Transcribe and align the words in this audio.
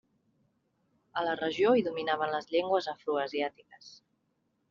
A 1.19 1.23
la 1.25 1.33
regió 1.41 1.73
hi 1.79 1.83
dominaven 1.89 2.33
les 2.37 2.49
llengües 2.55 2.89
afroasiàtiques. 2.97 3.93